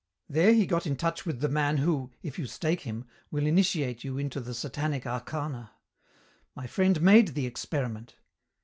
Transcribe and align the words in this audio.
There 0.27 0.51
he 0.55 0.65
got 0.65 0.87
in 0.87 0.95
touch 0.95 1.27
with 1.27 1.41
the 1.41 1.47
man 1.47 1.77
who, 1.77 2.09
if 2.23 2.39
you 2.39 2.47
stake 2.47 2.81
him, 2.81 3.05
will 3.29 3.45
initiate 3.45 4.03
you 4.03 4.17
into 4.17 4.39
the 4.39 4.55
Satanic 4.55 5.05
arcana. 5.05 5.73
My 6.55 6.65
friend 6.65 6.99
made 7.03 7.35
the 7.35 7.45
experiment. 7.45 8.15